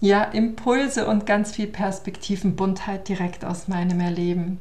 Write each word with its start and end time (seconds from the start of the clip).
ja, 0.00 0.24
Impulse 0.24 1.06
und 1.06 1.26
ganz 1.26 1.52
viel 1.52 1.66
Perspektivenbuntheit 1.66 3.08
direkt 3.08 3.44
aus 3.44 3.68
meinem 3.68 4.00
Erleben. 4.00 4.58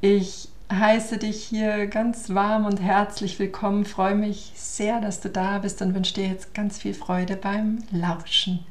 Ich 0.00 0.48
heiße 0.72 1.18
dich 1.18 1.42
hier 1.44 1.86
ganz 1.86 2.30
warm 2.34 2.66
und 2.66 2.80
herzlich 2.80 3.38
willkommen, 3.38 3.84
freue 3.84 4.16
mich 4.16 4.52
sehr, 4.56 5.00
dass 5.00 5.20
du 5.20 5.30
da 5.30 5.58
bist 5.58 5.80
und 5.82 5.94
wünsche 5.94 6.14
dir 6.14 6.26
jetzt 6.26 6.54
ganz 6.54 6.78
viel 6.78 6.94
Freude 6.94 7.36
beim 7.36 7.78
Lauschen. 7.92 8.66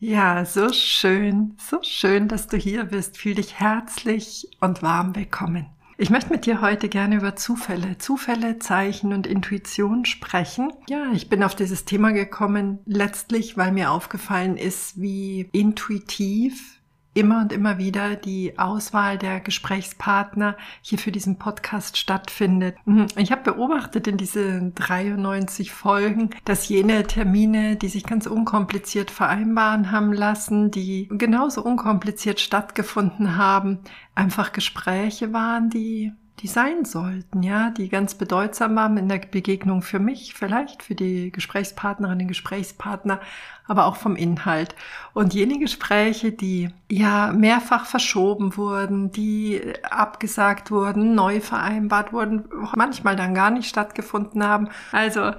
Ja, 0.00 0.44
so 0.44 0.72
schön, 0.72 1.56
so 1.58 1.78
schön, 1.82 2.26
dass 2.26 2.48
du 2.48 2.56
hier 2.56 2.84
bist. 2.84 3.18
Fühl 3.18 3.36
dich 3.36 3.60
herzlich 3.60 4.48
und 4.60 4.82
warm 4.82 5.14
willkommen. 5.14 5.66
Ich 6.02 6.10
möchte 6.10 6.30
mit 6.30 6.46
dir 6.46 6.60
heute 6.60 6.88
gerne 6.88 7.14
über 7.14 7.36
Zufälle, 7.36 7.96
Zufälle, 7.96 8.58
Zeichen 8.58 9.12
und 9.12 9.24
Intuition 9.24 10.04
sprechen. 10.04 10.72
Ja, 10.88 11.12
ich 11.12 11.28
bin 11.28 11.44
auf 11.44 11.54
dieses 11.54 11.84
Thema 11.84 12.10
gekommen, 12.10 12.80
letztlich, 12.86 13.56
weil 13.56 13.70
mir 13.70 13.92
aufgefallen 13.92 14.56
ist, 14.56 15.00
wie 15.00 15.48
intuitiv 15.52 16.81
immer 17.14 17.40
und 17.40 17.52
immer 17.52 17.78
wieder 17.78 18.16
die 18.16 18.58
Auswahl 18.58 19.18
der 19.18 19.40
Gesprächspartner 19.40 20.56
hier 20.80 20.98
für 20.98 21.12
diesen 21.12 21.38
Podcast 21.38 21.98
stattfindet. 21.98 22.76
Mhm. 22.84 23.06
Ich 23.16 23.32
habe 23.32 23.52
beobachtet 23.52 24.06
in 24.06 24.16
diesen 24.16 24.74
93 24.74 25.72
Folgen, 25.72 26.30
dass 26.44 26.68
jene 26.68 27.04
Termine, 27.04 27.76
die 27.76 27.88
sich 27.88 28.04
ganz 28.04 28.26
unkompliziert 28.26 29.10
vereinbaren 29.10 29.90
haben 29.90 30.12
lassen, 30.12 30.70
die 30.70 31.08
genauso 31.10 31.62
unkompliziert 31.62 32.40
stattgefunden 32.40 33.36
haben, 33.36 33.80
einfach 34.14 34.52
Gespräche 34.52 35.32
waren, 35.32 35.70
die 35.70 36.12
die 36.42 36.48
sein 36.48 36.84
sollten, 36.84 37.44
ja, 37.44 37.70
die 37.70 37.88
ganz 37.88 38.16
bedeutsam 38.16 38.74
waren 38.74 38.96
in 38.96 39.08
der 39.08 39.18
Begegnung 39.18 39.80
für 39.80 40.00
mich, 40.00 40.34
vielleicht 40.34 40.82
für 40.82 40.96
die 40.96 41.30
Gesprächspartnerin, 41.30 42.18
den 42.18 42.26
Gesprächspartner, 42.26 43.20
aber 43.68 43.86
auch 43.86 43.94
vom 43.94 44.16
Inhalt. 44.16 44.74
Und 45.14 45.34
jene 45.34 45.60
Gespräche, 45.60 46.32
die 46.32 46.70
ja 46.90 47.32
mehrfach 47.32 47.86
verschoben 47.86 48.56
wurden, 48.56 49.12
die 49.12 49.62
abgesagt 49.88 50.72
wurden, 50.72 51.14
neu 51.14 51.40
vereinbart 51.40 52.12
wurden, 52.12 52.48
manchmal 52.74 53.14
dann 53.14 53.34
gar 53.34 53.50
nicht 53.50 53.68
stattgefunden 53.68 54.42
haben. 54.42 54.68
Also 54.90 55.30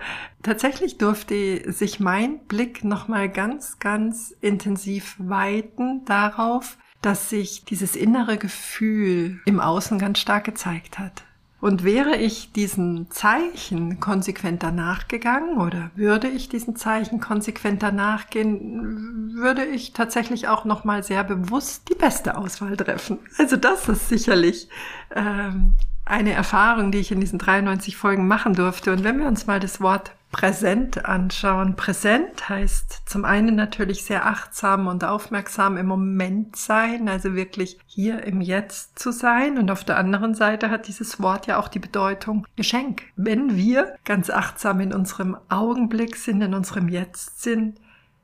tatsächlich 0.41 0.99
durfte 0.99 1.69
sich 1.73 1.99
mein 1.99 2.39
Blick 2.47 2.85
nochmal 2.85 3.27
ganz, 3.27 3.77
ganz 3.79 4.33
intensiv 4.39 5.15
weiten 5.19 6.05
darauf, 6.05 6.77
dass 7.05 7.29
sich 7.29 7.65
dieses 7.65 7.95
innere 7.95 8.37
Gefühl 8.37 9.39
im 9.45 9.59
Außen 9.59 9.99
ganz 9.99 10.19
stark 10.19 10.45
gezeigt 10.45 10.97
hat. 10.97 11.23
Und 11.59 11.85
wäre 11.85 12.17
ich 12.17 12.51
diesen 12.51 13.09
Zeichen 13.09 14.01
konsequenter 14.01 14.71
nachgegangen 14.71 15.57
oder 15.59 15.91
würde 15.95 16.27
ich 16.27 16.49
diesen 16.49 16.75
Zeichen 16.75 17.21
konsequenter 17.21 17.93
nachgehen, 17.93 19.33
würde 19.35 19.63
ich 19.63 19.93
tatsächlich 19.93 20.49
auch 20.49 20.65
noch 20.65 20.83
mal 20.83 21.03
sehr 21.03 21.23
bewusst 21.23 21.87
die 21.89 21.95
beste 21.95 22.37
Auswahl 22.37 22.75
treffen. 22.75 23.19
Also 23.37 23.55
das 23.55 23.87
ist 23.87 24.09
sicherlich 24.09 24.67
ähm, 25.15 25.73
eine 26.03 26.33
Erfahrung, 26.33 26.91
die 26.91 26.97
ich 26.97 27.13
in 27.13 27.21
diesen 27.21 27.39
93 27.39 27.95
Folgen 27.95 28.27
machen 28.27 28.55
durfte. 28.55 28.91
Und 28.91 29.05
wenn 29.05 29.19
wir 29.19 29.27
uns 29.27 29.47
mal 29.47 29.61
das 29.61 29.79
Wort 29.79 30.11
präsent 30.33 31.05
anschauen. 31.05 31.77
Präsent 31.77 32.49
heißt 32.49 33.03
zum 33.05 33.23
einen 33.23 33.55
natürlich 33.55 34.03
sehr 34.03 34.25
achtsam 34.25 34.87
und 34.87 35.05
aufmerksam 35.05 35.77
im 35.77 35.85
Moment 35.85 36.57
sein, 36.57 37.07
also 37.07 37.35
wirklich 37.35 37.77
hier 37.85 38.23
im 38.23 38.41
Jetzt 38.41 38.99
zu 38.99 39.11
sein. 39.11 39.57
Und 39.57 39.71
auf 39.71 39.85
der 39.85 39.97
anderen 39.97 40.33
Seite 40.33 40.69
hat 40.69 40.89
dieses 40.89 41.21
Wort 41.21 41.47
ja 41.47 41.57
auch 41.59 41.69
die 41.69 41.79
Bedeutung 41.79 42.45
Geschenk. 42.57 43.03
Wenn 43.15 43.55
wir 43.55 43.95
ganz 44.03 44.29
achtsam 44.29 44.81
in 44.81 44.91
unserem 44.91 45.37
Augenblick 45.47 46.17
sind, 46.17 46.41
in 46.41 46.53
unserem 46.53 46.89
Jetzt 46.89 47.41
sind, 47.41 47.79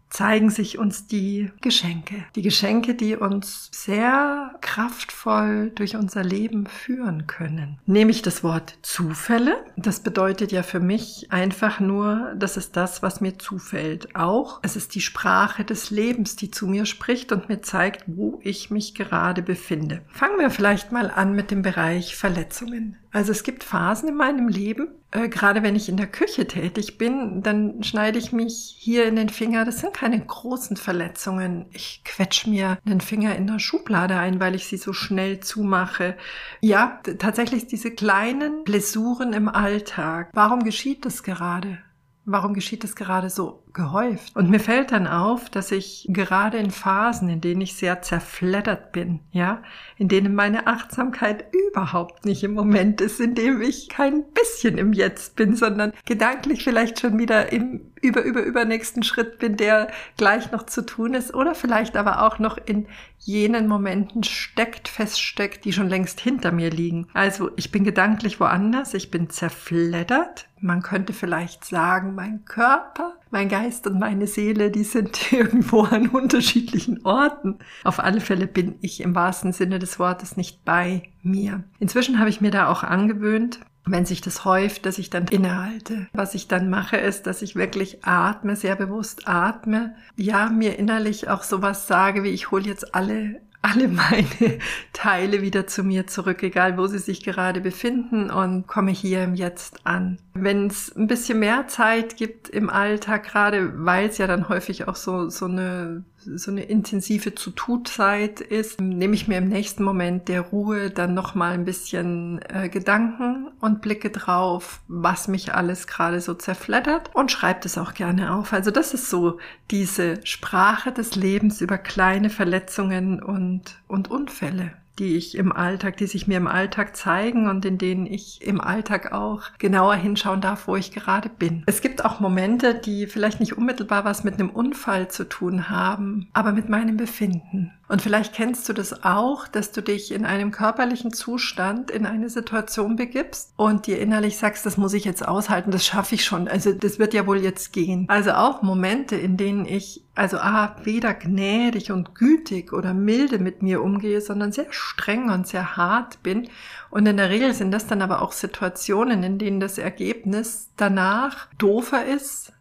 zeigen 0.09 0.49
sich 0.49 0.77
uns 0.77 1.07
die 1.07 1.51
Geschenke. 1.61 2.15
Die 2.35 2.41
Geschenke, 2.41 2.95
die 2.95 3.15
uns 3.15 3.69
sehr 3.71 4.55
kraftvoll 4.61 5.71
durch 5.75 5.95
unser 5.95 6.23
Leben 6.23 6.67
führen 6.67 7.27
können. 7.27 7.79
Nehme 7.85 8.11
ich 8.11 8.21
das 8.21 8.43
Wort 8.43 8.77
Zufälle. 8.81 9.63
Das 9.77 10.01
bedeutet 10.01 10.51
ja 10.51 10.63
für 10.63 10.79
mich 10.79 11.27
einfach 11.29 11.79
nur, 11.79 12.33
das 12.35 12.57
ist 12.57 12.75
das, 12.75 13.03
was 13.03 13.21
mir 13.21 13.37
zufällt. 13.37 14.15
Auch 14.15 14.59
es 14.63 14.75
ist 14.75 14.95
die 14.95 15.01
Sprache 15.01 15.63
des 15.63 15.91
Lebens, 15.91 16.35
die 16.35 16.51
zu 16.51 16.67
mir 16.67 16.85
spricht 16.85 17.31
und 17.31 17.49
mir 17.49 17.61
zeigt, 17.61 18.03
wo 18.07 18.39
ich 18.43 18.71
mich 18.71 18.95
gerade 18.95 19.41
befinde. 19.41 20.01
Fangen 20.09 20.39
wir 20.39 20.49
vielleicht 20.49 20.91
mal 20.91 21.11
an 21.11 21.33
mit 21.33 21.51
dem 21.51 21.61
Bereich 21.61 22.15
Verletzungen. 22.15 22.97
Also 23.11 23.31
es 23.31 23.43
gibt 23.43 23.63
Phasen 23.63 24.09
in 24.09 24.15
meinem 24.15 24.47
Leben, 24.47 24.87
äh, 25.11 25.27
gerade 25.27 25.63
wenn 25.63 25.75
ich 25.75 25.89
in 25.89 25.97
der 25.97 26.07
Küche 26.07 26.47
tätig 26.47 26.97
bin, 26.97 27.41
dann 27.41 27.83
schneide 27.83 28.19
ich 28.19 28.31
mich 28.31 28.75
hier 28.77 29.07
in 29.07 29.15
den 29.15 29.29
Finger. 29.29 29.65
Das 29.65 29.79
sind 29.79 29.93
keine 29.93 30.19
großen 30.19 30.77
Verletzungen. 30.77 31.65
Ich 31.71 32.03
quetsch 32.05 32.45
mir 32.45 32.77
den 32.85 33.01
Finger 33.01 33.35
in 33.35 33.47
der 33.47 33.59
Schublade 33.59 34.17
ein, 34.17 34.39
weil 34.39 34.55
ich 34.55 34.67
sie 34.67 34.77
so 34.77 34.93
schnell 34.93 35.39
zumache. 35.39 36.15
Ja, 36.61 37.01
tatsächlich 37.17 37.67
diese 37.67 37.91
kleinen 37.91 38.63
Blessuren 38.63 39.33
im 39.33 39.49
Alltag. 39.49 40.29
Warum 40.33 40.63
geschieht 40.63 41.05
das 41.05 41.23
gerade? 41.23 41.79
Warum 42.25 42.53
geschieht 42.53 42.83
das 42.83 42.95
gerade 42.95 43.31
so 43.31 43.63
gehäuft? 43.73 44.35
Und 44.35 44.49
mir 44.49 44.59
fällt 44.59 44.91
dann 44.91 45.07
auf, 45.07 45.49
dass 45.49 45.71
ich 45.71 46.05
gerade 46.09 46.57
in 46.57 46.71
Phasen, 46.71 47.29
in 47.29 47.41
denen 47.41 47.61
ich 47.61 47.75
sehr 47.75 48.01
zerfleddert 48.01 48.91
bin, 48.91 49.19
ja, 49.31 49.61
in 49.97 50.07
denen 50.07 50.35
meine 50.35 50.67
Achtsamkeit 50.67 51.45
überhaupt 51.69 52.25
nicht 52.25 52.43
im 52.43 52.53
Moment 52.53 53.01
ist, 53.01 53.19
in 53.19 53.35
dem 53.35 53.61
ich 53.61 53.89
kein 53.89 54.23
bisschen 54.33 54.77
im 54.77 54.93
Jetzt 54.93 55.35
bin, 55.35 55.55
sondern 55.55 55.93
gedanklich 56.05 56.63
vielleicht 56.63 56.99
schon 56.99 57.17
wieder 57.17 57.51
im 57.51 57.89
über, 58.01 58.23
über, 58.23 58.41
übernächsten 58.41 59.03
Schritt 59.03 59.39
bin, 59.39 59.57
der 59.57 59.89
gleich 60.17 60.51
noch 60.51 60.65
zu 60.65 60.85
tun 60.85 61.13
ist 61.13 61.33
oder 61.33 61.55
vielleicht 61.55 61.97
aber 61.97 62.23
auch 62.23 62.39
noch 62.39 62.57
in 62.57 62.87
jenen 63.19 63.67
Momenten 63.67 64.23
steckt, 64.23 64.87
feststeckt, 64.87 65.65
die 65.65 65.73
schon 65.73 65.89
längst 65.89 66.19
hinter 66.19 66.51
mir 66.51 66.69
liegen. 66.69 67.07
Also 67.13 67.51
ich 67.55 67.71
bin 67.71 67.83
gedanklich 67.83 68.39
woanders, 68.39 68.93
ich 68.93 69.11
bin 69.11 69.29
zerfleddert. 69.29 70.47
Man 70.61 70.81
könnte 70.81 71.13
vielleicht 71.13 71.65
sagen, 71.65 72.15
mein 72.15 72.45
Körper, 72.45 73.15
mein 73.31 73.49
Geist 73.49 73.87
und 73.87 73.99
meine 73.99 74.27
Seele, 74.27 74.71
die 74.71 74.83
sind 74.83 75.31
irgendwo 75.31 75.83
an 75.83 76.07
unterschiedlichen 76.09 77.05
Orten. 77.05 77.59
Auf 77.83 77.99
alle 77.99 78.21
Fälle 78.21 78.47
bin 78.47 78.75
ich 78.81 79.01
im 79.01 79.15
wahrsten 79.15 79.53
Sinne 79.53 79.79
des 79.79 79.99
Wortes 79.99 80.37
nicht 80.37 80.65
bei 80.65 81.03
mir. 81.21 81.63
Inzwischen 81.79 82.19
habe 82.19 82.29
ich 82.29 82.41
mir 82.41 82.51
da 82.51 82.67
auch 82.69 82.83
angewöhnt, 82.83 83.59
wenn 83.85 84.05
sich 84.05 84.21
das 84.21 84.45
häuft, 84.45 84.85
dass 84.85 84.97
ich 84.97 85.09
dann 85.09 85.27
innehalte. 85.27 86.07
Was 86.13 86.35
ich 86.35 86.47
dann 86.47 86.69
mache, 86.69 86.97
ist, 86.97 87.27
dass 87.27 87.41
ich 87.41 87.55
wirklich 87.55 88.03
atme, 88.03 88.55
sehr 88.55 88.75
bewusst 88.75 89.27
atme. 89.27 89.95
Ja, 90.15 90.49
mir 90.49 90.77
innerlich 90.77 91.29
auch 91.29 91.43
sowas 91.43 91.87
sage, 91.87 92.23
wie 92.23 92.29
ich 92.29 92.51
hole 92.51 92.65
jetzt 92.65 92.93
alle 92.93 93.41
alle 93.61 93.87
meine 93.87 94.59
Teile 94.93 95.41
wieder 95.41 95.67
zu 95.67 95.83
mir 95.83 96.07
zurück, 96.07 96.43
egal 96.43 96.77
wo 96.77 96.87
sie 96.87 96.99
sich 96.99 97.23
gerade 97.23 97.61
befinden 97.61 98.29
und 98.29 98.67
komme 98.67 98.91
hier 98.91 99.23
im 99.23 99.35
Jetzt 99.35 99.85
an. 99.85 100.17
Wenn 100.33 100.67
es 100.67 100.95
ein 100.95 101.07
bisschen 101.07 101.39
mehr 101.39 101.67
Zeit 101.67 102.17
gibt 102.17 102.49
im 102.49 102.69
Alltag, 102.69 103.23
gerade 103.23 103.85
weil 103.85 104.09
es 104.09 104.17
ja 104.17 104.27
dann 104.27 104.49
häufig 104.49 104.87
auch 104.87 104.95
so, 104.95 105.29
so 105.29 105.45
eine 105.45 106.03
so 106.23 106.51
eine 106.51 106.63
intensive 106.63 107.35
Zu-Tu-Zeit 107.35 108.41
ist, 108.41 108.81
nehme 108.81 109.13
ich 109.13 109.27
mir 109.27 109.37
im 109.37 109.47
nächsten 109.47 109.83
Moment 109.83 110.27
der 110.27 110.41
Ruhe 110.41 110.89
dann 110.89 111.13
nochmal 111.13 111.53
ein 111.53 111.65
bisschen 111.65 112.41
äh, 112.49 112.69
Gedanken 112.69 113.47
und 113.59 113.81
blicke 113.81 114.09
drauf, 114.09 114.81
was 114.87 115.27
mich 115.27 115.53
alles 115.53 115.87
gerade 115.87 116.21
so 116.21 116.33
zerfleddert 116.33 117.15
und 117.15 117.31
schreibe 117.31 117.61
das 117.63 117.77
auch 117.77 117.93
gerne 117.93 118.33
auf. 118.33 118.53
Also 118.53 118.71
das 118.71 118.93
ist 118.93 119.09
so 119.09 119.39
diese 119.71 120.19
Sprache 120.25 120.91
des 120.91 121.15
Lebens 121.15 121.61
über 121.61 121.77
kleine 121.77 122.29
Verletzungen 122.29 123.21
und, 123.21 123.81
und 123.87 124.09
Unfälle 124.11 124.73
die 124.99 125.15
ich 125.15 125.35
im 125.35 125.51
Alltag, 125.51 125.97
die 125.97 126.07
sich 126.07 126.27
mir 126.27 126.37
im 126.37 126.47
Alltag 126.47 126.95
zeigen 126.95 127.49
und 127.49 127.65
in 127.65 127.77
denen 127.77 128.05
ich 128.05 128.41
im 128.45 128.61
Alltag 128.61 129.11
auch 129.11 129.43
genauer 129.57 129.95
hinschauen 129.95 130.41
darf, 130.41 130.67
wo 130.67 130.75
ich 130.75 130.91
gerade 130.91 131.29
bin. 131.29 131.63
Es 131.65 131.81
gibt 131.81 132.05
auch 132.05 132.19
Momente, 132.19 132.75
die 132.75 133.07
vielleicht 133.07 133.39
nicht 133.39 133.57
unmittelbar 133.57 134.05
was 134.05 134.23
mit 134.23 134.35
einem 134.35 134.49
Unfall 134.49 135.09
zu 135.09 135.27
tun 135.27 135.69
haben, 135.69 136.27
aber 136.33 136.51
mit 136.51 136.69
meinem 136.69 136.97
Befinden. 136.97 137.71
Und 137.87 138.03
vielleicht 138.03 138.33
kennst 138.33 138.69
du 138.69 138.73
das 138.73 139.03
auch, 139.03 139.47
dass 139.47 139.71
du 139.71 139.81
dich 139.81 140.11
in 140.11 140.23
einem 140.23 140.51
körperlichen 140.51 141.11
Zustand 141.11 141.89
in 141.89 142.05
eine 142.05 142.29
Situation 142.29 142.95
begibst 142.95 143.51
und 143.55 143.87
dir 143.87 143.99
innerlich 143.99 144.37
sagst, 144.37 144.65
das 144.65 144.77
muss 144.77 144.93
ich 144.93 145.05
jetzt 145.05 145.27
aushalten, 145.27 145.71
das 145.71 145.85
schaffe 145.85 146.13
ich 146.13 146.23
schon, 146.23 146.47
also 146.47 146.71
das 146.71 146.99
wird 146.99 147.15
ja 147.15 147.25
wohl 147.25 147.39
jetzt 147.39 147.73
gehen. 147.73 148.05
Also 148.07 148.31
auch 148.31 148.61
Momente, 148.61 149.15
in 149.15 149.37
denen 149.37 149.65
ich 149.65 150.03
also 150.19 150.37
A, 150.37 150.75
weder 150.83 151.13
gnädig 151.13 151.93
und 151.93 152.13
gütig 152.13 152.73
oder 152.73 152.93
milde 152.93 153.39
mit 153.39 153.61
mir 153.63 153.81
umgehe, 153.81 154.19
sondern 154.19 154.51
sehr 154.51 154.67
streng 154.69 155.29
und 155.29 155.47
sehr 155.47 155.77
hart 155.77 156.21
bin. 156.23 156.49
Und 156.89 157.07
in 157.07 157.15
der 157.15 157.29
Regel 157.29 157.53
sind 157.53 157.71
das 157.71 157.87
dann 157.87 158.01
aber 158.01 158.21
auch 158.21 158.33
Situationen, 158.33 159.23
in 159.23 159.37
denen 159.37 159.61
das 159.61 159.77
Ergebnis 159.77 160.71
danach 160.75 161.47
doofer 161.57 162.05
ist, 162.05 162.51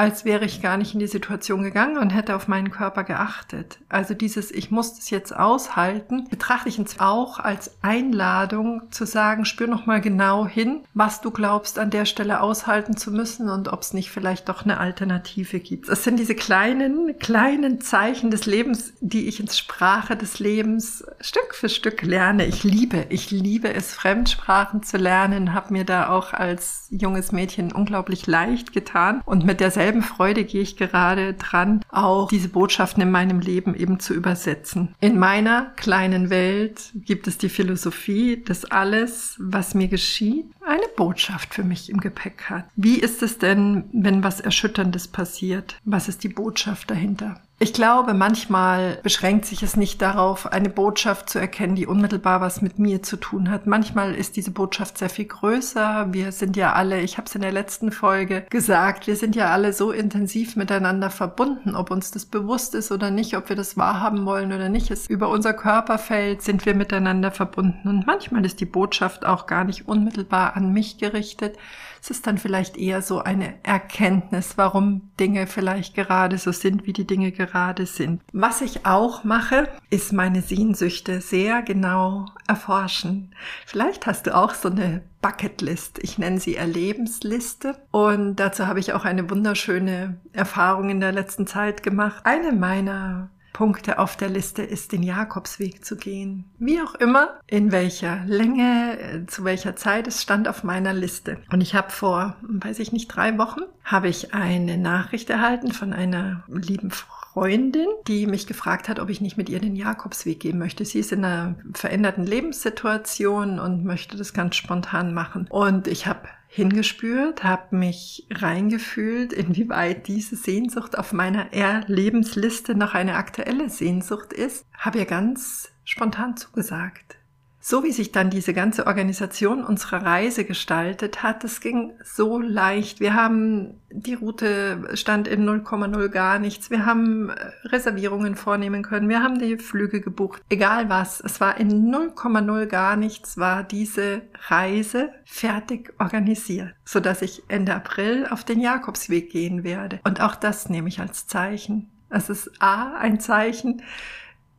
als 0.00 0.24
wäre 0.24 0.46
ich 0.46 0.62
gar 0.62 0.78
nicht 0.78 0.94
in 0.94 0.98
die 0.98 1.06
Situation 1.06 1.62
gegangen 1.62 1.98
und 1.98 2.08
hätte 2.08 2.34
auf 2.34 2.48
meinen 2.48 2.70
Körper 2.70 3.04
geachtet. 3.04 3.76
Also 3.90 4.14
dieses 4.14 4.50
Ich 4.50 4.70
muss 4.70 4.94
das 4.94 5.10
jetzt 5.10 5.36
aushalten, 5.36 6.26
betrachte 6.30 6.70
ich 6.70 6.80
auch 7.00 7.38
als 7.38 7.72
Einladung 7.82 8.80
zu 8.90 9.04
sagen, 9.04 9.44
spür 9.44 9.66
noch 9.66 9.84
mal 9.84 10.00
genau 10.00 10.46
hin, 10.46 10.80
was 10.94 11.20
du 11.20 11.30
glaubst 11.30 11.78
an 11.78 11.90
der 11.90 12.06
Stelle 12.06 12.40
aushalten 12.40 12.96
zu 12.96 13.10
müssen 13.10 13.50
und 13.50 13.68
ob 13.68 13.82
es 13.82 13.92
nicht 13.92 14.10
vielleicht 14.10 14.48
doch 14.48 14.64
eine 14.64 14.80
Alternative 14.80 15.60
gibt. 15.60 15.90
Es 15.90 16.02
sind 16.02 16.18
diese 16.18 16.34
kleinen, 16.34 17.18
kleinen 17.18 17.82
Zeichen 17.82 18.30
des 18.30 18.46
Lebens, 18.46 18.94
die 19.02 19.28
ich 19.28 19.38
ins 19.38 19.58
Sprache 19.58 20.16
des 20.16 20.38
Lebens 20.38 21.04
Stück 21.20 21.54
für 21.54 21.68
Stück 21.68 22.00
lerne. 22.00 22.46
Ich 22.46 22.64
liebe, 22.64 23.04
ich 23.10 23.30
liebe 23.30 23.74
es, 23.74 23.92
Fremdsprachen 23.92 24.82
zu 24.82 24.96
lernen, 24.96 25.52
habe 25.52 25.74
mir 25.74 25.84
da 25.84 26.08
auch 26.08 26.32
als 26.32 26.86
junges 26.88 27.32
Mädchen 27.32 27.70
unglaublich 27.70 28.26
leicht 28.26 28.72
getan 28.72 29.20
und 29.26 29.44
mit 29.44 29.60
derselben 29.60 29.89
derselben 29.90 30.02
Freude 30.02 30.44
gehe 30.44 30.62
ich 30.62 30.76
gerade 30.76 31.34
dran, 31.34 31.80
auch 31.90 32.28
diese 32.28 32.48
Botschaften 32.48 33.02
in 33.02 33.10
meinem 33.10 33.40
Leben 33.40 33.74
eben 33.74 33.98
zu 33.98 34.14
übersetzen. 34.14 34.94
In 35.00 35.18
meiner 35.18 35.72
kleinen 35.76 36.30
Welt 36.30 36.92
gibt 36.94 37.26
es 37.26 37.38
die 37.38 37.48
Philosophie, 37.48 38.42
dass 38.42 38.64
alles, 38.64 39.36
was 39.40 39.74
mir 39.74 39.88
geschieht, 39.88 40.46
eine 40.70 40.86
Botschaft 40.96 41.52
für 41.52 41.64
mich 41.64 41.90
im 41.90 41.98
Gepäck 41.98 42.48
hat. 42.48 42.64
Wie 42.76 43.00
ist 43.00 43.22
es 43.22 43.38
denn, 43.38 43.90
wenn 43.92 44.22
was 44.22 44.40
Erschütterndes 44.40 45.08
passiert? 45.08 45.76
Was 45.84 46.08
ist 46.08 46.22
die 46.22 46.28
Botschaft 46.28 46.90
dahinter? 46.90 47.40
Ich 47.62 47.74
glaube, 47.74 48.14
manchmal 48.14 49.00
beschränkt 49.02 49.44
sich 49.44 49.62
es 49.62 49.76
nicht 49.76 50.00
darauf, 50.00 50.50
eine 50.50 50.70
Botschaft 50.70 51.28
zu 51.28 51.38
erkennen, 51.38 51.74
die 51.76 51.86
unmittelbar 51.86 52.40
was 52.40 52.62
mit 52.62 52.78
mir 52.78 53.02
zu 53.02 53.18
tun 53.18 53.50
hat. 53.50 53.66
Manchmal 53.66 54.14
ist 54.14 54.36
diese 54.36 54.50
Botschaft 54.50 54.96
sehr 54.96 55.10
viel 55.10 55.26
größer. 55.26 56.06
Wir 56.10 56.32
sind 56.32 56.56
ja 56.56 56.72
alle, 56.72 57.02
ich 57.02 57.18
habe 57.18 57.26
es 57.26 57.34
in 57.34 57.42
der 57.42 57.52
letzten 57.52 57.92
Folge 57.92 58.46
gesagt, 58.48 59.06
wir 59.06 59.14
sind 59.14 59.36
ja 59.36 59.50
alle 59.50 59.74
so 59.74 59.92
intensiv 59.92 60.56
miteinander 60.56 61.10
verbunden, 61.10 61.74
ob 61.74 61.90
uns 61.90 62.10
das 62.10 62.24
bewusst 62.24 62.74
ist 62.74 62.92
oder 62.92 63.10
nicht, 63.10 63.36
ob 63.36 63.50
wir 63.50 63.56
das 63.56 63.76
wahrhaben 63.76 64.24
wollen 64.24 64.54
oder 64.54 64.70
nicht. 64.70 64.90
Es 64.90 65.06
über 65.06 65.28
unser 65.28 65.52
Körperfeld 65.52 66.40
sind 66.40 66.64
wir 66.64 66.74
miteinander 66.74 67.30
verbunden. 67.30 67.88
Und 67.88 68.06
manchmal 68.06 68.46
ist 68.46 68.60
die 68.60 68.64
Botschaft 68.64 69.26
auch 69.26 69.46
gar 69.46 69.64
nicht 69.64 69.86
unmittelbar 69.86 70.56
an 70.60 70.72
mich 70.72 70.98
gerichtet. 70.98 71.56
Es 72.02 72.10
ist 72.10 72.26
dann 72.26 72.38
vielleicht 72.38 72.76
eher 72.78 73.02
so 73.02 73.18
eine 73.20 73.54
Erkenntnis, 73.62 74.56
warum 74.56 75.10
Dinge 75.18 75.46
vielleicht 75.46 75.94
gerade 75.94 76.38
so 76.38 76.52
sind, 76.52 76.86
wie 76.86 76.92
die 76.92 77.06
Dinge 77.06 77.30
gerade 77.30 77.84
sind. 77.84 78.22
Was 78.32 78.62
ich 78.62 78.86
auch 78.86 79.24
mache, 79.24 79.68
ist 79.90 80.12
meine 80.12 80.40
Sehnsüchte 80.40 81.20
sehr 81.20 81.62
genau 81.62 82.26
erforschen. 82.46 83.34
Vielleicht 83.66 84.06
hast 84.06 84.26
du 84.26 84.34
auch 84.34 84.54
so 84.54 84.70
eine 84.70 85.02
Bucketlist. 85.20 85.98
Ich 86.02 86.16
nenne 86.16 86.40
sie 86.40 86.56
Erlebensliste. 86.56 87.76
Und 87.90 88.36
dazu 88.36 88.66
habe 88.66 88.80
ich 88.80 88.94
auch 88.94 89.04
eine 89.04 89.28
wunderschöne 89.28 90.18
Erfahrung 90.32 90.88
in 90.88 91.00
der 91.00 91.12
letzten 91.12 91.46
Zeit 91.46 91.82
gemacht. 91.82 92.24
Eine 92.24 92.52
meiner 92.52 93.30
Punkte 93.52 93.98
auf 93.98 94.16
der 94.16 94.28
Liste 94.28 94.62
ist, 94.62 94.92
den 94.92 95.02
Jakobsweg 95.02 95.84
zu 95.84 95.96
gehen. 95.96 96.44
Wie 96.58 96.80
auch 96.80 96.94
immer, 96.94 97.40
in 97.46 97.72
welcher 97.72 98.24
Länge, 98.26 98.98
äh, 98.98 99.26
zu 99.26 99.44
welcher 99.44 99.76
Zeit, 99.76 100.06
es 100.06 100.22
stand 100.22 100.48
auf 100.48 100.64
meiner 100.64 100.92
Liste. 100.92 101.38
Und 101.52 101.60
ich 101.60 101.74
habe 101.74 101.90
vor, 101.90 102.36
weiß 102.42 102.78
ich 102.78 102.92
nicht, 102.92 103.08
drei 103.08 103.36
Wochen, 103.38 103.62
habe 103.84 104.08
ich 104.08 104.34
eine 104.34 104.78
Nachricht 104.78 105.30
erhalten 105.30 105.72
von 105.72 105.92
einer 105.92 106.44
lieben 106.48 106.90
Freundin, 106.90 107.86
die 108.06 108.26
mich 108.26 108.46
gefragt 108.46 108.88
hat, 108.88 108.98
ob 108.98 109.08
ich 109.08 109.20
nicht 109.20 109.36
mit 109.36 109.48
ihr 109.48 109.60
den 109.60 109.76
Jakobsweg 109.76 110.40
gehen 110.40 110.58
möchte. 110.58 110.84
Sie 110.84 110.98
ist 110.98 111.12
in 111.12 111.24
einer 111.24 111.54
veränderten 111.74 112.24
Lebenssituation 112.24 113.58
und 113.58 113.84
möchte 113.84 114.16
das 114.16 114.32
ganz 114.32 114.56
spontan 114.56 115.14
machen. 115.14 115.46
Und 115.48 115.86
ich 115.86 116.06
habe 116.06 116.28
hingespürt, 116.52 117.44
habe 117.44 117.76
mich 117.76 118.26
reingefühlt, 118.28 119.32
inwieweit 119.32 120.08
diese 120.08 120.34
Sehnsucht 120.34 120.98
auf 120.98 121.12
meiner 121.12 121.52
Erlebensliste 121.52 122.74
noch 122.74 122.94
eine 122.94 123.14
aktuelle 123.14 123.70
Sehnsucht 123.70 124.32
ist, 124.32 124.66
habe 124.76 124.98
ihr 124.98 125.06
ganz 125.06 125.70
spontan 125.84 126.36
zugesagt. 126.36 127.19
So 127.62 127.84
wie 127.84 127.92
sich 127.92 128.10
dann 128.10 128.30
diese 128.30 128.54
ganze 128.54 128.86
Organisation 128.86 129.64
unserer 129.64 130.02
Reise 130.02 130.44
gestaltet 130.44 131.22
hat, 131.22 131.44
das 131.44 131.60
ging 131.60 131.92
so 132.02 132.38
leicht. 132.38 133.00
Wir 133.00 133.12
haben 133.12 133.80
die 133.92 134.14
Route 134.14 134.88
stand 134.94 135.28
in 135.28 135.46
0,0 135.46 136.08
gar 136.08 136.38
nichts. 136.38 136.70
Wir 136.70 136.86
haben 136.86 137.28
äh, 137.28 137.50
Reservierungen 137.64 138.34
vornehmen 138.34 138.82
können. 138.82 139.08
Wir 139.08 139.22
haben 139.22 139.38
die 139.38 139.58
Flüge 139.58 140.00
gebucht. 140.00 140.42
Egal 140.48 140.88
was. 140.88 141.20
Es 141.20 141.40
war 141.40 141.58
in 141.58 141.92
0,0 141.92 142.66
gar 142.66 142.96
nichts 142.96 143.36
war 143.36 143.62
diese 143.62 144.22
Reise 144.48 145.10
fertig 145.24 145.92
organisiert, 145.98 146.72
so 146.84 147.00
dass 147.00 147.20
ich 147.20 147.42
Ende 147.48 147.74
April 147.74 148.26
auf 148.30 148.44
den 148.44 148.60
Jakobsweg 148.60 149.30
gehen 149.30 149.64
werde. 149.64 150.00
Und 150.04 150.20
auch 150.20 150.36
das 150.36 150.70
nehme 150.70 150.88
ich 150.88 151.00
als 151.00 151.26
Zeichen. 151.26 151.90
Es 152.08 152.28
ist 152.28 152.50
A, 152.60 152.96
ein 152.96 153.20
Zeichen, 153.20 153.82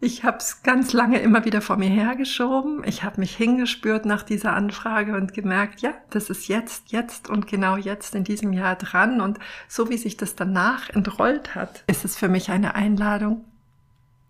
ich 0.03 0.24
habe 0.24 0.38
es 0.38 0.63
ganz 0.63 0.94
lange 0.94 1.19
immer 1.19 1.45
wieder 1.45 1.62
vor 1.62 1.77
mir 1.77 1.89
hergeschoben. 1.89 2.83
Ich 2.86 3.03
habe 3.03 3.19
mich 3.19 3.36
hingespürt 3.36 4.07
nach 4.07 4.24
dieser 4.24 4.53
Anfrage 4.53 5.15
und 5.15 5.36
gemerkt, 5.36 5.81
ja, 5.81 5.94
das 6.09 6.31
ist 6.31 6.48
jetzt, 6.48 6.92
jetzt 6.92 7.30
und 7.30 7.45
genau 7.45 7.77
jetzt 7.77 8.15
in 8.15 8.24
diesem 8.24 8.51
Jahr 8.51 8.75
dran. 8.75 9.21
Und 9.21 9.38
so 9.68 9.89
wie 9.89 9.98
sich 9.98 10.18
das 10.18 10.36
danach 10.36 10.89
entrollt 10.89 11.53
hat, 11.53 11.83
ist 11.86 12.03
es 12.03 12.18
für 12.18 12.30
mich 12.30 12.50
eine 12.50 12.74
Einladung, 12.74 13.45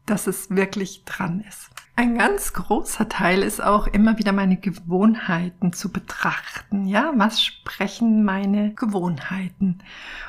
dass 0.06 0.28
es 0.28 0.50
wirklich 0.50 1.06
dran 1.06 1.42
ist. 1.48 1.70
Ein 1.96 2.18
ganz 2.18 2.52
großer 2.52 3.08
Teil 3.08 3.42
ist 3.42 3.64
auch 3.64 3.88
immer 3.88 4.18
wieder 4.18 4.34
meine 4.34 4.58
Gewohnheiten 4.58 5.72
zu 5.72 5.90
betrachten. 5.90 6.86
Ja, 6.86 7.14
was 7.16 7.42
sprechen 7.42 8.26
meine 8.26 8.74
Gewohnheiten? 8.74 9.80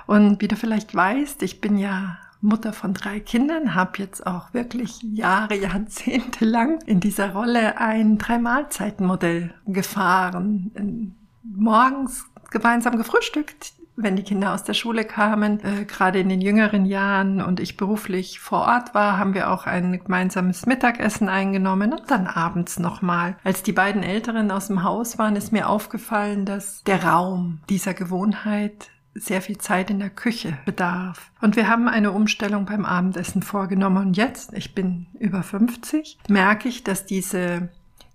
Und 0.06 0.40
wie 0.40 0.48
du 0.48 0.54
vielleicht 0.54 0.94
weißt, 0.94 1.42
ich 1.42 1.60
bin 1.60 1.78
ja 1.78 2.18
Mutter 2.42 2.72
von 2.72 2.92
drei 2.92 3.20
Kindern, 3.20 3.74
habe 3.74 3.98
jetzt 3.98 4.26
auch 4.26 4.52
wirklich 4.52 5.00
Jahre, 5.02 5.56
Jahrzehnte 5.56 6.44
lang 6.44 6.80
in 6.86 7.00
dieser 7.00 7.32
Rolle 7.32 7.78
ein 7.78 8.18
Drei-Mahlzeiten-Modell 8.18 9.54
gefahren. 9.66 11.14
Morgens 11.44 12.24
gemeinsam 12.50 12.96
gefrühstückt, 12.96 13.72
wenn 13.96 14.16
die 14.16 14.22
Kinder 14.22 14.54
aus 14.54 14.64
der 14.64 14.74
Schule 14.74 15.04
kamen, 15.04 15.60
äh, 15.60 15.84
gerade 15.84 16.18
in 16.18 16.28
den 16.28 16.40
jüngeren 16.40 16.86
Jahren 16.86 17.42
und 17.42 17.60
ich 17.60 17.76
beruflich 17.76 18.40
vor 18.40 18.60
Ort 18.60 18.94
war, 18.94 19.18
haben 19.18 19.34
wir 19.34 19.50
auch 19.50 19.66
ein 19.66 20.00
gemeinsames 20.02 20.66
Mittagessen 20.66 21.28
eingenommen 21.28 21.92
und 21.92 22.10
dann 22.10 22.26
abends 22.26 22.78
nochmal. 22.78 23.36
Als 23.44 23.62
die 23.62 23.72
beiden 23.72 24.02
Älteren 24.02 24.50
aus 24.50 24.68
dem 24.68 24.82
Haus 24.82 25.18
waren, 25.18 25.36
ist 25.36 25.52
mir 25.52 25.68
aufgefallen, 25.68 26.46
dass 26.46 26.82
der 26.84 27.04
Raum 27.04 27.60
dieser 27.68 27.94
Gewohnheit 27.94 28.88
sehr 29.14 29.42
viel 29.42 29.58
Zeit 29.58 29.90
in 29.90 29.98
der 29.98 30.10
Küche 30.10 30.58
bedarf. 30.64 31.30
Und 31.40 31.56
wir 31.56 31.68
haben 31.68 31.88
eine 31.88 32.12
Umstellung 32.12 32.64
beim 32.64 32.84
Abendessen 32.84 33.42
vorgenommen. 33.42 34.08
Und 34.08 34.16
jetzt, 34.16 34.52
ich 34.54 34.74
bin 34.74 35.06
über 35.18 35.42
50, 35.42 36.18
merke 36.28 36.68
ich, 36.68 36.82
dass 36.84 37.04
diese 37.04 37.68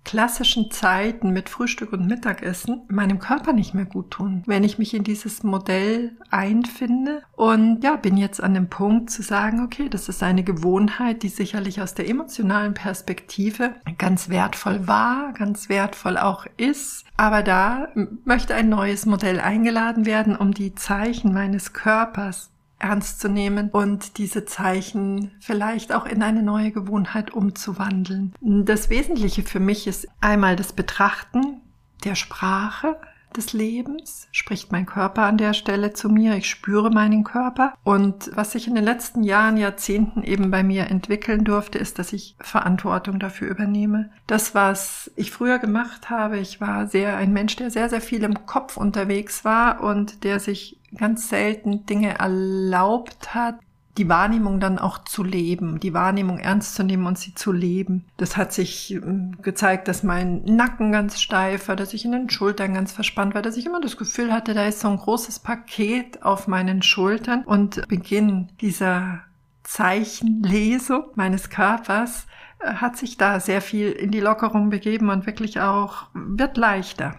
klassischen 0.08 0.70
Zeiten 0.70 1.34
mit 1.34 1.50
Frühstück 1.50 1.92
und 1.92 2.06
Mittagessen 2.06 2.80
meinem 2.88 3.18
Körper 3.18 3.52
nicht 3.52 3.74
mehr 3.74 3.84
gut 3.84 4.10
tun, 4.10 4.42
wenn 4.46 4.64
ich 4.64 4.78
mich 4.78 4.94
in 4.94 5.04
dieses 5.04 5.42
Modell 5.42 6.12
einfinde. 6.30 7.20
Und 7.36 7.84
ja, 7.84 7.96
bin 7.96 8.16
jetzt 8.16 8.42
an 8.42 8.54
dem 8.54 8.70
Punkt 8.70 9.10
zu 9.10 9.20
sagen, 9.20 9.62
okay, 9.62 9.90
das 9.90 10.08
ist 10.08 10.22
eine 10.22 10.44
Gewohnheit, 10.44 11.22
die 11.22 11.28
sicherlich 11.28 11.82
aus 11.82 11.92
der 11.92 12.08
emotionalen 12.08 12.72
Perspektive 12.72 13.74
ganz 13.98 14.30
wertvoll 14.30 14.88
war, 14.88 15.34
ganz 15.34 15.68
wertvoll 15.68 16.16
auch 16.16 16.46
ist. 16.56 17.04
Aber 17.18 17.42
da 17.42 17.88
möchte 18.24 18.54
ein 18.54 18.70
neues 18.70 19.04
Modell 19.04 19.38
eingeladen 19.38 20.06
werden, 20.06 20.36
um 20.36 20.54
die 20.54 20.74
Zeichen 20.74 21.34
meines 21.34 21.74
Körpers 21.74 22.48
ernst 22.78 23.20
zu 23.20 23.28
nehmen 23.28 23.70
und 23.70 24.18
diese 24.18 24.44
Zeichen 24.44 25.32
vielleicht 25.40 25.92
auch 25.92 26.06
in 26.06 26.22
eine 26.22 26.42
neue 26.42 26.70
Gewohnheit 26.70 27.32
umzuwandeln. 27.32 28.34
Das 28.40 28.90
Wesentliche 28.90 29.42
für 29.42 29.60
mich 29.60 29.86
ist 29.86 30.08
einmal 30.20 30.56
das 30.56 30.72
Betrachten 30.72 31.60
der 32.04 32.14
Sprache, 32.14 32.96
des 33.36 33.52
Lebens, 33.52 34.28
spricht 34.32 34.72
mein 34.72 34.86
Körper 34.86 35.22
an 35.22 35.38
der 35.38 35.52
Stelle 35.52 35.92
zu 35.92 36.08
mir, 36.08 36.36
ich 36.36 36.48
spüre 36.48 36.90
meinen 36.90 37.24
Körper. 37.24 37.74
Und 37.84 38.30
was 38.34 38.52
sich 38.52 38.66
in 38.66 38.74
den 38.74 38.84
letzten 38.84 39.22
Jahren, 39.22 39.56
Jahrzehnten 39.56 40.22
eben 40.22 40.50
bei 40.50 40.62
mir 40.62 40.86
entwickeln 40.86 41.44
durfte, 41.44 41.78
ist, 41.78 41.98
dass 41.98 42.12
ich 42.12 42.36
Verantwortung 42.40 43.18
dafür 43.18 43.48
übernehme. 43.48 44.10
Das, 44.26 44.54
was 44.54 45.10
ich 45.16 45.30
früher 45.30 45.58
gemacht 45.58 46.10
habe, 46.10 46.38
ich 46.38 46.60
war 46.60 46.86
sehr 46.86 47.16
ein 47.16 47.32
Mensch, 47.32 47.56
der 47.56 47.70
sehr, 47.70 47.88
sehr 47.88 48.00
viel 48.00 48.22
im 48.22 48.46
Kopf 48.46 48.76
unterwegs 48.76 49.44
war 49.44 49.82
und 49.82 50.24
der 50.24 50.40
sich 50.40 50.78
ganz 50.96 51.28
selten 51.28 51.86
Dinge 51.86 52.18
erlaubt 52.18 53.34
hat, 53.34 53.56
die 53.98 54.08
Wahrnehmung 54.08 54.60
dann 54.60 54.78
auch 54.78 54.98
zu 55.04 55.24
leben, 55.24 55.80
die 55.80 55.92
Wahrnehmung 55.92 56.38
ernst 56.38 56.74
zu 56.76 56.84
nehmen 56.84 57.06
und 57.06 57.18
sie 57.18 57.34
zu 57.34 57.52
leben. 57.52 58.06
Das 58.16 58.36
hat 58.36 58.52
sich 58.52 58.92
ähm, 58.92 59.36
gezeigt, 59.42 59.88
dass 59.88 60.02
mein 60.02 60.44
Nacken 60.44 60.92
ganz 60.92 61.20
steif 61.20 61.68
war, 61.68 61.76
dass 61.76 61.92
ich 61.94 62.04
in 62.04 62.12
den 62.12 62.30
Schultern 62.30 62.74
ganz 62.74 62.92
verspannt 62.92 63.34
war, 63.34 63.42
dass 63.42 63.56
ich 63.56 63.66
immer 63.66 63.80
das 63.80 63.96
Gefühl 63.96 64.32
hatte, 64.32 64.54
da 64.54 64.64
ist 64.66 64.80
so 64.80 64.88
ein 64.88 64.96
großes 64.96 65.40
Paket 65.40 66.22
auf 66.22 66.46
meinen 66.46 66.82
Schultern 66.82 67.42
und 67.44 67.86
Beginn 67.88 68.48
dieser 68.60 69.20
Zeichenlesung 69.64 71.04
meines 71.16 71.50
Körpers 71.50 72.26
äh, 72.60 72.74
hat 72.74 72.96
sich 72.96 73.16
da 73.16 73.40
sehr 73.40 73.60
viel 73.60 73.90
in 73.90 74.10
die 74.10 74.20
Lockerung 74.20 74.70
begeben 74.70 75.10
und 75.10 75.26
wirklich 75.26 75.60
auch 75.60 76.06
wird 76.14 76.56
leichter. 76.56 77.16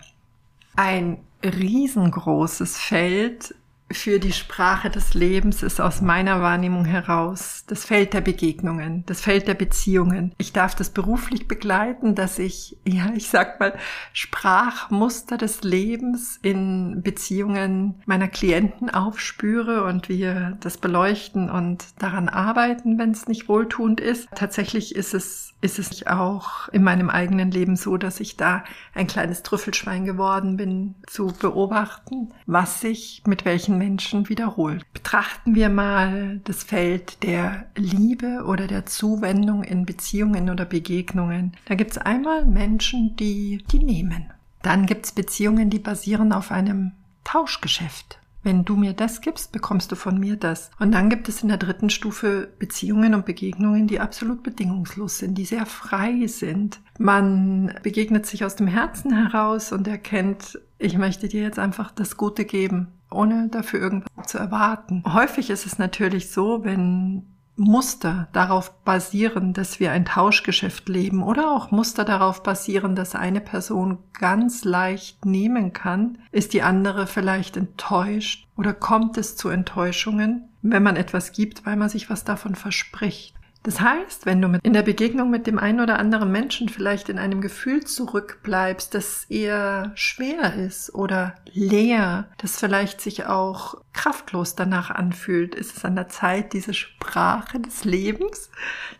Ein 0.75 1.19
riesengroßes 1.43 2.77
Feld 2.77 3.55
für 3.91 4.19
die 4.19 4.33
Sprache 4.33 4.89
des 4.89 5.13
Lebens 5.13 5.63
ist 5.63 5.81
aus 5.81 6.01
meiner 6.01 6.41
Wahrnehmung 6.41 6.85
heraus 6.85 7.63
das 7.67 7.85
Feld 7.85 8.13
der 8.13 8.21
Begegnungen, 8.21 9.03
das 9.07 9.21
Feld 9.21 9.47
der 9.47 9.55
Beziehungen. 9.55 10.33
Ich 10.37 10.53
darf 10.53 10.75
das 10.75 10.91
beruflich 10.91 11.47
begleiten, 11.47 12.15
dass 12.15 12.39
ich, 12.39 12.77
ja, 12.85 13.11
ich 13.15 13.29
sag 13.29 13.59
mal, 13.59 13.73
Sprachmuster 14.13 15.37
des 15.37 15.63
Lebens 15.63 16.39
in 16.41 17.01
Beziehungen 17.01 17.95
meiner 18.05 18.27
Klienten 18.27 18.89
aufspüre 18.89 19.83
und 19.83 20.09
wir 20.09 20.57
das 20.59 20.77
beleuchten 20.77 21.49
und 21.49 21.85
daran 21.99 22.29
arbeiten, 22.29 22.99
wenn 22.99 23.11
es 23.11 23.27
nicht 23.27 23.49
wohltuend 23.49 23.99
ist. 23.99 24.27
Tatsächlich 24.35 24.95
ist 24.95 25.13
es 25.13 25.49
ist 25.61 25.79
es 25.79 26.07
auch 26.07 26.69
in 26.69 26.83
meinem 26.83 27.09
eigenen 27.09 27.51
Leben 27.51 27.75
so, 27.75 27.97
dass 27.97 28.19
ich 28.19 28.37
da 28.37 28.63
ein 28.93 29.07
kleines 29.07 29.43
Trüffelschwein 29.43 30.05
geworden 30.05 30.55
bin, 30.55 30.95
zu 31.05 31.27
beobachten, 31.27 32.29
was 32.45 32.79
sich 32.81 33.23
mit 33.25 33.43
welchen 33.43 33.77
Menschen 33.79 34.29
wiederholt. 34.29 34.85
Betrachten 34.93 35.55
wir 35.55 35.69
mal 35.69 36.39
das 36.43 36.63
Feld 36.63 37.23
der 37.23 37.65
Liebe 37.75 38.43
oder 38.45 38.67
der 38.67 38.85
Zuwendung 38.85 39.63
in 39.63 39.87
Beziehungen 39.87 40.51
oder 40.51 40.65
Begegnungen. 40.65 41.57
Da 41.65 41.73
gibt 41.73 41.91
es 41.91 41.97
einmal 41.97 42.45
Menschen, 42.45 43.15
die, 43.15 43.63
die 43.71 43.79
nehmen. 43.79 44.31
Dann 44.61 44.85
gibt 44.85 45.05
es 45.05 45.11
Beziehungen, 45.13 45.71
die 45.71 45.79
basieren 45.79 46.31
auf 46.33 46.51
einem 46.51 46.91
Tauschgeschäft. 47.23 48.19
Wenn 48.41 48.63
du 48.63 48.75
mir 48.75 48.93
das 48.93 49.21
gibst, 49.21 49.51
bekommst 49.51 49.91
du 49.91 49.95
von 49.95 50.19
mir 50.19 50.37
das. 50.37 50.71
Und 50.79 50.93
dann 50.93 51.09
gibt 51.09 51.27
es 51.27 51.41
in 51.41 51.49
der 51.49 51.57
dritten 51.57 51.89
Stufe 51.89 52.49
Beziehungen 52.57 53.13
und 53.13 53.25
Begegnungen, 53.25 53.87
die 53.87 53.99
absolut 53.99 54.43
bedingungslos 54.43 55.17
sind, 55.17 55.37
die 55.37 55.45
sehr 55.45 55.65
frei 55.65 56.27
sind. 56.27 56.79
Man 56.97 57.73
begegnet 57.83 58.25
sich 58.25 58.45
aus 58.45 58.55
dem 58.55 58.67
Herzen 58.67 59.15
heraus 59.15 59.71
und 59.71 59.87
erkennt, 59.87 60.59
ich 60.77 60.97
möchte 60.97 61.27
dir 61.27 61.41
jetzt 61.41 61.59
einfach 61.59 61.91
das 61.91 62.15
Gute 62.15 62.45
geben, 62.45 62.87
ohne 63.11 63.49
dafür 63.49 63.81
irgendwas 63.81 64.27
zu 64.27 64.37
erwarten. 64.37 65.03
Häufig 65.05 65.49
ist 65.49 65.65
es 65.65 65.77
natürlich 65.77 66.31
so, 66.31 66.63
wenn 66.63 67.28
Muster 67.59 68.29
darauf 68.31 68.83
basieren, 68.83 69.53
dass 69.53 69.81
wir 69.81 69.91
ein 69.91 70.05
Tauschgeschäft 70.05 70.87
leben 70.87 71.21
oder 71.21 71.51
auch 71.51 71.71
Muster 71.71 72.05
darauf 72.05 72.41
basieren, 72.41 72.95
dass 72.95 73.15
eine 73.15 73.41
Person 73.41 73.97
ganz 74.13 74.63
leicht 74.63 75.25
nehmen 75.25 75.73
kann, 75.73 76.19
ist 76.31 76.53
die 76.53 76.61
andere 76.61 77.05
vielleicht 77.05 77.57
enttäuscht 77.57 78.47
oder 78.55 78.73
kommt 78.73 79.17
es 79.17 79.35
zu 79.35 79.49
Enttäuschungen, 79.49 80.49
wenn 80.61 80.83
man 80.83 80.95
etwas 80.95 81.33
gibt, 81.33 81.65
weil 81.65 81.75
man 81.75 81.89
sich 81.89 82.09
was 82.09 82.23
davon 82.23 82.55
verspricht. 82.55 83.35
Das 83.63 83.81
heißt, 83.81 84.25
wenn 84.25 84.41
du 84.41 84.57
in 84.63 84.71
der 84.71 84.83
Begegnung 84.83 85.29
mit 85.29 85.45
dem 85.45 85.59
einen 85.59 85.81
oder 85.81 85.99
anderen 85.99 86.31
Menschen 86.31 86.69
vielleicht 86.69 87.09
in 87.09 87.19
einem 87.19 87.41
Gefühl 87.41 87.83
zurückbleibst, 87.83 88.93
das 88.93 89.25
eher 89.25 89.91
schwer 89.95 90.55
ist 90.55 90.95
oder 90.95 91.35
leer, 91.51 92.29
das 92.37 92.57
vielleicht 92.57 93.01
sich 93.01 93.25
auch 93.25 93.75
kraftlos 93.91 94.55
danach 94.55 94.91
anfühlt, 94.91 95.55
ist 95.55 95.75
es 95.75 95.83
an 95.83 95.95
der 95.95 96.07
Zeit, 96.07 96.53
diese 96.53 96.73
Sprache 96.73 97.59
des 97.59 97.83
Lebens 97.83 98.49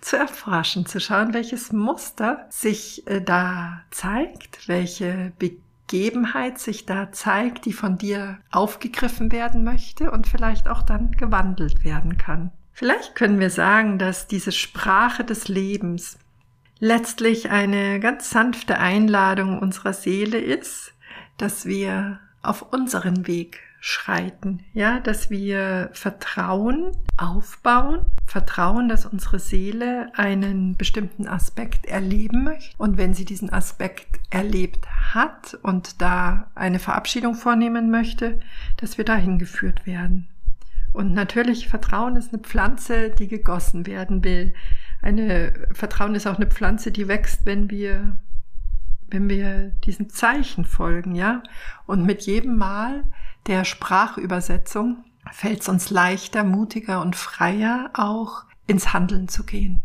zu 0.01 0.17
erforschen, 0.17 0.85
zu 0.85 0.99
schauen, 0.99 1.33
welches 1.33 1.71
Muster 1.71 2.45
sich 2.49 3.07
äh, 3.07 3.21
da 3.21 3.83
zeigt, 3.91 4.67
welche 4.67 5.31
Begebenheit 5.39 6.59
sich 6.59 6.85
da 6.85 7.13
zeigt, 7.13 7.63
die 7.63 7.73
von 7.73 7.97
dir 7.97 8.39
aufgegriffen 8.51 9.31
werden 9.31 9.63
möchte 9.63 10.11
und 10.11 10.27
vielleicht 10.27 10.67
auch 10.67 10.81
dann 10.81 11.11
gewandelt 11.11 11.85
werden 11.85 12.17
kann. 12.17 12.51
Vielleicht 12.79 13.13
können 13.13 13.41
wir 13.41 13.49
sagen, 13.49 13.99
dass 13.99 14.27
diese 14.27 14.53
Sprache 14.53 15.25
des 15.25 15.49
Lebens 15.49 16.17
letztlich 16.79 17.49
eine 17.49 17.99
ganz 17.99 18.29
sanfte 18.29 18.77
Einladung 18.77 19.59
unserer 19.59 19.91
Seele 19.91 20.37
ist, 20.37 20.93
dass 21.35 21.65
wir 21.65 22.21
auf 22.41 22.71
unseren 22.71 23.27
Weg 23.27 23.59
schreiten, 23.81 24.63
ja, 24.71 25.01
dass 25.01 25.29
wir 25.29 25.89
Vertrauen 25.91 26.93
aufbauen, 27.17 28.05
Vertrauen, 28.25 28.87
dass 28.87 29.05
unsere 29.05 29.39
Seele 29.39 30.13
einen 30.15 30.77
bestimmten 30.77 31.27
Aspekt 31.27 31.85
erleben 31.85 32.45
möchte 32.45 32.77
und 32.77 32.97
wenn 32.97 33.13
sie 33.13 33.25
diesen 33.25 33.51
Aspekt 33.51 34.21
erlebt 34.29 34.87
hat 35.13 35.59
und 35.63 36.01
da 36.01 36.49
eine 36.55 36.79
Verabschiedung 36.79 37.35
vornehmen 37.35 37.91
möchte, 37.91 38.39
dass 38.77 38.97
wir 38.97 39.03
dahin 39.03 39.37
geführt 39.37 39.85
werden. 39.85 40.29
Und 40.93 41.13
natürlich, 41.13 41.67
Vertrauen 41.67 42.15
ist 42.15 42.33
eine 42.33 42.41
Pflanze, 42.41 43.09
die 43.09 43.27
gegossen 43.27 43.85
werden 43.87 44.23
will. 44.23 44.53
Eine, 45.01 45.53
Vertrauen 45.71 46.15
ist 46.15 46.27
auch 46.27 46.37
eine 46.37 46.47
Pflanze, 46.47 46.91
die 46.91 47.07
wächst, 47.07 47.45
wenn 47.45 47.69
wir, 47.69 48.17
wenn 49.07 49.29
wir 49.29 49.69
diesen 49.85 50.09
Zeichen 50.09 50.65
folgen, 50.65 51.15
ja. 51.15 51.43
Und 51.85 52.05
mit 52.05 52.23
jedem 52.23 52.57
Mal 52.57 53.03
der 53.47 53.65
Sprachübersetzung 53.65 55.03
fällt 55.31 55.61
es 55.61 55.69
uns 55.69 55.89
leichter, 55.89 56.43
mutiger 56.43 57.01
und 57.01 57.15
freier, 57.15 57.91
auch 57.93 58.45
ins 58.67 58.93
Handeln 58.93 59.27
zu 59.27 59.45
gehen 59.45 59.81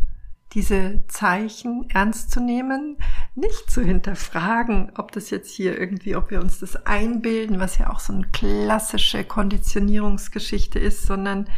diese 0.55 1.05
Zeichen 1.09 1.87
ernst 1.91 2.31
zu 2.31 2.41
nehmen, 2.41 2.97
nicht 3.35 3.71
zu 3.71 3.83
hinterfragen, 3.83 4.93
ob 4.97 5.13
das 5.13 5.31
jetzt 5.31 5.53
hier 5.53 5.79
irgendwie, 5.79 6.15
ob 6.15 6.31
wir 6.31 6.41
uns 6.41 6.61
das 6.61 6.87
einbilden, 6.87 7.59
was 7.61 7.79
ja 7.79 7.91
auch 7.91 8.01
so 8.01 8.13
eine 8.13 8.27
klassische 8.29 9.25
Konditionierungsgeschichte 9.25 10.79
ist, 10.79 11.07
sondern 11.07 11.49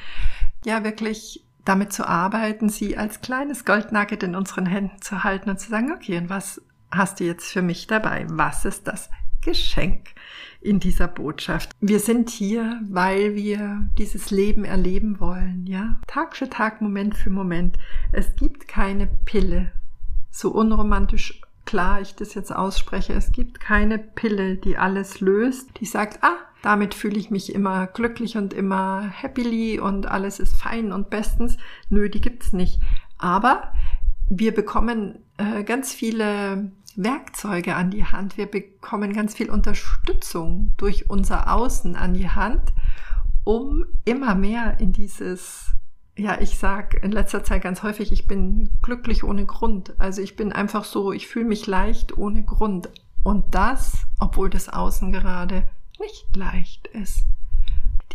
ja 0.64 0.82
wirklich 0.82 1.44
damit 1.64 1.92
zu 1.92 2.08
arbeiten, 2.08 2.68
sie 2.68 2.96
als 2.96 3.20
kleines 3.20 3.64
Goldnugget 3.64 4.22
in 4.22 4.36
unseren 4.36 4.66
Händen 4.66 5.02
zu 5.02 5.24
halten 5.24 5.50
und 5.50 5.60
zu 5.60 5.68
sagen, 5.68 5.92
okay, 5.92 6.16
und 6.16 6.30
was 6.30 6.62
hast 6.90 7.20
du 7.20 7.24
jetzt 7.24 7.52
für 7.52 7.62
mich 7.62 7.86
dabei? 7.86 8.24
Was 8.28 8.64
ist 8.64 8.86
das 8.86 9.10
Geschenk? 9.46 10.14
in 10.60 10.80
dieser 10.80 11.06
Botschaft. 11.06 11.70
Wir 11.80 12.00
sind 12.00 12.28
hier, 12.28 12.80
weil 12.88 13.36
wir 13.36 13.88
dieses 13.98 14.32
Leben 14.32 14.64
erleben 14.64 15.20
wollen, 15.20 15.64
ja? 15.66 16.00
Tag 16.08 16.36
für 16.36 16.50
Tag, 16.50 16.82
Moment 16.82 17.16
für 17.16 17.30
Moment. 17.30 17.78
Es 18.10 18.34
gibt 18.34 18.66
keine 18.66 19.06
Pille. 19.06 19.70
So 20.32 20.50
unromantisch 20.50 21.40
klar 21.66 22.00
ich 22.00 22.16
das 22.16 22.34
jetzt 22.34 22.54
ausspreche. 22.54 23.12
Es 23.12 23.30
gibt 23.30 23.60
keine 23.60 23.98
Pille, 23.98 24.56
die 24.56 24.76
alles 24.76 25.20
löst, 25.20 25.78
die 25.80 25.86
sagt, 25.86 26.22
ah, 26.22 26.36
damit 26.62 26.94
fühle 26.94 27.18
ich 27.18 27.30
mich 27.30 27.54
immer 27.54 27.86
glücklich 27.86 28.36
und 28.36 28.52
immer 28.52 29.08
happily 29.08 29.78
und 29.78 30.06
alles 30.06 30.40
ist 30.40 30.56
fein 30.56 30.90
und 30.90 31.10
bestens. 31.10 31.58
Nö, 31.90 32.08
die 32.08 32.20
gibt's 32.20 32.52
nicht. 32.52 32.80
Aber 33.18 33.72
wir 34.28 34.52
bekommen 34.52 35.20
äh, 35.36 35.62
ganz 35.62 35.92
viele 35.92 36.72
Werkzeuge 36.96 37.76
an 37.76 37.90
die 37.90 38.04
Hand. 38.04 38.36
Wir 38.36 38.46
bekommen 38.46 39.12
ganz 39.12 39.34
viel 39.34 39.50
Unterstützung 39.50 40.72
durch 40.76 41.08
unser 41.10 41.52
Außen 41.52 41.94
an 41.94 42.14
die 42.14 42.30
Hand, 42.30 42.72
um 43.44 43.84
immer 44.04 44.34
mehr 44.34 44.80
in 44.80 44.92
dieses, 44.92 45.72
ja, 46.16 46.40
ich 46.40 46.58
sag 46.58 46.94
in 47.02 47.12
letzter 47.12 47.44
Zeit 47.44 47.62
ganz 47.62 47.82
häufig, 47.82 48.12
ich 48.12 48.26
bin 48.26 48.70
glücklich 48.82 49.24
ohne 49.24 49.46
Grund. 49.46 49.94
Also 49.98 50.22
ich 50.22 50.36
bin 50.36 50.52
einfach 50.52 50.84
so, 50.84 51.12
ich 51.12 51.28
fühle 51.28 51.46
mich 51.46 51.66
leicht 51.66 52.16
ohne 52.16 52.42
Grund. 52.42 52.88
Und 53.22 53.54
das, 53.54 54.06
obwohl 54.18 54.50
das 54.50 54.68
Außen 54.68 55.12
gerade 55.12 55.68
nicht 55.98 56.34
leicht 56.34 56.86
ist 56.88 57.24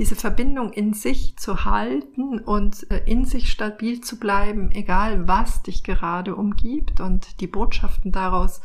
diese 0.02 0.16
Verbindung 0.16 0.74
in 0.74 0.96
sich 0.96 1.38
zu 1.38 1.64
halten 1.64 2.40
und 2.40 2.90
äh, 2.90 3.04
in 3.06 3.24
sich 3.24 3.52
stabil 3.52 4.02
zu 4.02 4.18
bleiben, 4.18 4.72
egal 4.72 5.28
was 5.28 5.62
dich 5.62 5.84
gerade 5.84 6.36
umgibt 6.36 7.00
und 7.00 7.40
die 7.40 7.46
Botschaften 7.46 8.12
daraus 8.12 8.62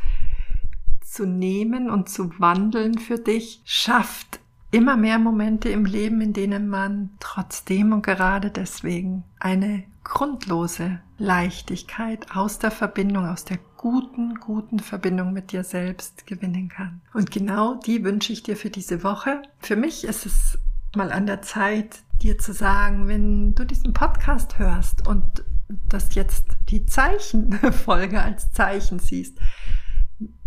zu 1.04 1.26
nehmen 1.26 1.90
und 1.90 2.08
zu 2.08 2.30
wandeln 2.40 2.96
für 2.96 3.18
dich, 3.18 3.60
schafft 3.66 4.40
immer 4.70 4.96
mehr 4.96 5.18
Momente 5.18 5.68
im 5.68 5.84
Leben, 5.84 6.22
in 6.22 6.32
denen 6.32 6.68
man 6.68 7.10
trotzdem 7.20 7.92
und 7.92 8.02
gerade 8.02 8.50
deswegen 8.50 9.22
eine 9.38 9.84
grundlose 10.04 11.00
Leichtigkeit 11.18 12.34
aus 12.34 12.60
der 12.60 12.70
Verbindung, 12.70 13.26
aus 13.26 13.44
der 13.44 13.58
guten, 13.76 14.36
guten 14.36 14.78
Verbindung 14.78 15.34
mit 15.34 15.52
dir 15.52 15.64
selbst 15.64 16.26
gewinnen 16.26 16.70
kann. 16.70 17.02
Und 17.12 17.30
genau 17.30 17.74
die 17.74 18.04
wünsche 18.04 18.32
ich 18.32 18.42
dir 18.42 18.56
für 18.56 18.70
diese 18.70 19.04
Woche. 19.04 19.42
Für 19.58 19.76
mich 19.76 20.04
ist 20.04 20.24
es 20.24 20.58
mal 20.96 21.12
an 21.12 21.26
der 21.26 21.42
Zeit, 21.42 22.00
dir 22.22 22.38
zu 22.38 22.52
sagen, 22.52 23.08
wenn 23.08 23.54
du 23.54 23.64
diesen 23.64 23.92
Podcast 23.92 24.58
hörst 24.58 25.06
und 25.06 25.44
das 25.88 26.14
jetzt 26.14 26.46
die 26.68 26.86
Zeichenfolge 26.86 28.22
als 28.22 28.52
Zeichen 28.52 28.98
siehst, 28.98 29.38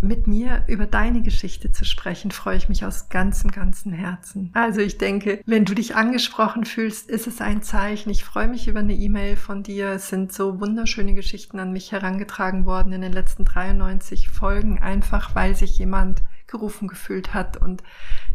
mit 0.01 0.25
mir 0.25 0.63
über 0.67 0.87
deine 0.87 1.21
Geschichte 1.21 1.71
zu 1.71 1.85
sprechen, 1.85 2.31
freue 2.31 2.57
ich 2.57 2.69
mich 2.69 2.85
aus 2.85 3.09
ganzem, 3.09 3.51
ganzem 3.51 3.91
Herzen. 3.91 4.49
Also 4.53 4.81
ich 4.81 4.97
denke, 4.97 5.41
wenn 5.45 5.65
du 5.65 5.75
dich 5.75 5.95
angesprochen 5.95 6.65
fühlst, 6.65 7.09
ist 7.09 7.27
es 7.27 7.39
ein 7.41 7.61
Zeichen. 7.61 8.09
Ich 8.09 8.23
freue 8.23 8.47
mich 8.47 8.67
über 8.67 8.79
eine 8.79 8.95
E-Mail 8.95 9.35
von 9.35 9.61
dir. 9.61 9.89
Es 9.89 10.09
sind 10.09 10.33
so 10.33 10.59
wunderschöne 10.59 11.13
Geschichten 11.13 11.59
an 11.59 11.71
mich 11.71 11.91
herangetragen 11.91 12.65
worden 12.65 12.93
in 12.93 13.01
den 13.01 13.13
letzten 13.13 13.45
93 13.45 14.29
Folgen, 14.29 14.79
einfach 14.79 15.35
weil 15.35 15.55
sich 15.55 15.77
jemand 15.77 16.23
gerufen 16.49 16.87
gefühlt 16.87 17.33
hat. 17.33 17.57
Und 17.57 17.83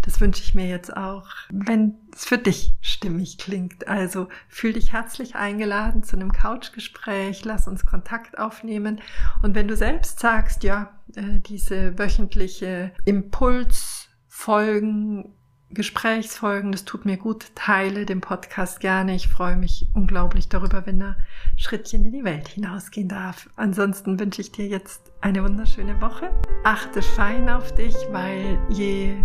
das 0.03 0.21
wünsche 0.21 0.43
ich 0.43 0.55
mir 0.55 0.69
jetzt 0.69 0.95
auch, 0.97 1.29
wenn 1.51 1.95
es 2.13 2.25
für 2.25 2.39
dich 2.39 2.75
stimmig 2.81 3.39
klingt. 3.39 3.89
Also 3.89 4.29
fühl 4.49 4.73
dich 4.73 4.93
herzlich 4.93 5.35
eingeladen 5.37 6.03
zu 6.03 6.17
einem 6.17 6.33
Couchgespräch, 6.33 7.45
lass 7.45 7.69
uns 7.69 7.87
Kontakt 7.87 8.39
aufnehmen. 8.39 9.01
Und 9.43 9.55
wenn 9.55 9.69
du 9.69 9.77
selbst 9.77 10.19
sagst, 10.21 10.65
ja, 10.65 10.99
äh, 11.15 11.41
diese 11.41 11.99
wöchentliche 11.99 12.93
Impulsfolgen 13.05 15.35
Gesprächsfolgen. 15.71 16.73
Das 16.73 16.85
tut 16.85 17.05
mir 17.05 17.17
gut. 17.17 17.47
Teile 17.55 18.07
den 18.07 18.21
Podcast 18.21 18.81
gerne. 18.81 19.15
Ich 19.15 19.29
freue 19.29 19.57
mich 19.57 19.87
unglaublich 19.95 20.49
darüber, 20.49 20.87
wenn 20.87 21.01
er 21.01 21.17
Schrittchen 21.57 22.05
in 22.05 22.13
die 22.13 22.25
Welt 22.25 22.49
hinausgehen 22.49 23.09
darf. 23.09 23.49
Ansonsten 23.57 24.19
wünsche 24.19 24.41
ich 24.41 24.53
dir 24.53 24.67
jetzt 24.67 25.13
eine 25.21 25.43
wunderschöne 25.43 26.01
Woche. 26.01 26.31
Achte 26.65 27.03
fein 27.03 27.49
auf 27.49 27.75
dich, 27.75 27.95
weil 28.11 28.59
je 28.69 29.17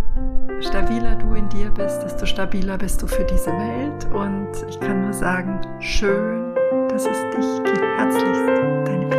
stabiler 0.62 1.16
du 1.16 1.34
in 1.34 1.50
dir 1.50 1.70
bist, 1.72 2.02
desto 2.02 2.26
stabiler 2.26 2.78
bist 2.78 3.02
du 3.02 3.08
für 3.08 3.26
diese 3.26 3.52
Welt. 3.52 4.06
Und 4.14 4.70
ich 4.70 4.80
kann 4.80 5.02
nur 5.02 5.14
sagen, 5.14 5.62
schön, 5.82 6.56
dass 6.90 7.06
es 7.06 7.22
dich 7.36 7.64
gibt. 7.64 7.82
Herzlichst. 7.98 9.19